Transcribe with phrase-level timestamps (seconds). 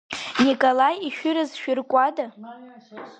[0.45, 2.25] Николаи ишәыра зшәыркуада?